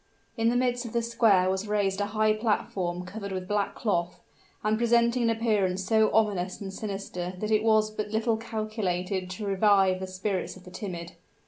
[0.35, 4.19] In the midst of the square was raised a high platform covered with black cloth,
[4.63, 9.45] and presenting an appearance so ominous and sinister that it was but little calculated to
[9.45, 11.11] revive the spirits of the timid.